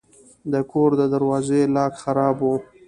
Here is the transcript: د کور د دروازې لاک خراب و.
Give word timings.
د 0.51 0.53
کور 0.71 0.89
د 0.99 1.01
دروازې 1.13 1.61
لاک 1.75 1.93
خراب 2.03 2.37
و. 2.43 2.49